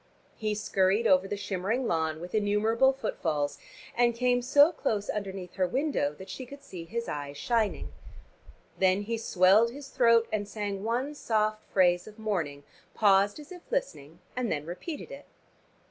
He 0.35 0.55
scurried 0.55 1.05
over 1.05 1.27
the 1.27 1.37
shimmering 1.37 1.85
lawn 1.85 2.19
with 2.19 2.33
innumerable 2.33 2.91
footfalls, 2.91 3.59
and 3.95 4.15
came 4.15 4.41
so 4.41 4.71
close 4.71 5.11
underneath 5.11 5.53
her 5.57 5.67
window 5.67 6.15
that 6.17 6.27
she 6.27 6.47
could 6.47 6.63
see 6.63 6.85
his 6.85 7.07
eyes 7.07 7.37
shining. 7.37 7.93
Then 8.79 9.03
he 9.03 9.19
swelled 9.19 9.69
his 9.69 9.89
throat, 9.89 10.27
and 10.33 10.47
sang 10.47 10.83
one 10.83 11.13
soft 11.13 11.61
phrase 11.71 12.07
of 12.07 12.17
morning, 12.17 12.63
paused 12.95 13.39
as 13.39 13.51
if 13.51 13.61
listening 13.69 14.17
and 14.35 14.51
then 14.51 14.65
repeated 14.65 15.11
it. 15.11 15.25